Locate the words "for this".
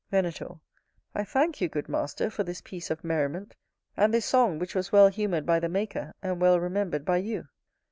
2.31-2.59